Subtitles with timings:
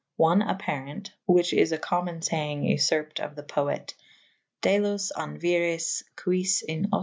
[0.17, 3.93] One apparent/ whiche is a co;«mon sayenge vfurped of the poete
[4.61, 6.99] Dalus an viris quis in •B.